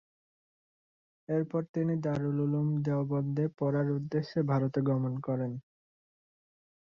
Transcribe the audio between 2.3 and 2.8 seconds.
Uloom